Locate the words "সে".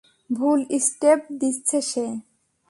1.81-2.05